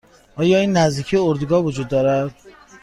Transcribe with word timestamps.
آیا 0.35 0.59
این 0.59 0.77
نزدیکی 0.77 1.17
اردوگاه 1.17 1.63
وجود 1.63 1.87
دارد؟ 1.87 2.35